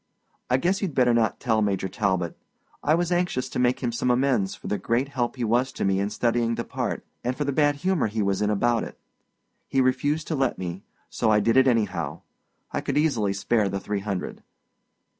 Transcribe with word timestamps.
I 0.49 0.57
guess 0.57 0.81
you'd 0.81 0.95
better 0.95 1.13
not 1.13 1.39
tell 1.39 1.61
Major 1.61 1.87
Talbot. 1.87 2.35
I 2.81 2.95
was 2.95 3.11
anxious 3.11 3.49
to 3.49 3.59
make 3.59 3.81
him 3.81 3.91
some 3.91 4.09
amends 4.09 4.55
for 4.55 4.65
the 4.65 4.79
great 4.79 5.09
help 5.09 5.35
he 5.35 5.43
was 5.43 5.71
to 5.73 5.85
me 5.85 5.99
in 5.99 6.09
studying 6.09 6.55
the 6.55 6.63
part, 6.63 7.05
and 7.23 7.35
for 7.37 7.43
the 7.43 7.51
bad 7.51 7.75
humor 7.85 8.07
he 8.07 8.23
was 8.23 8.41
in 8.41 8.49
about 8.49 8.83
it. 8.83 8.97
He 9.67 9.79
refused 9.79 10.27
to 10.29 10.35
let 10.35 10.57
me, 10.57 10.81
so 11.07 11.29
I 11.29 11.39
did 11.39 11.55
it 11.55 11.67
anyhow. 11.67 12.21
I 12.71 12.81
could 12.81 12.97
easily 12.97 13.31
spare 13.33 13.69
the 13.69 13.79
three 13.79 13.99
hundred. 13.99 14.41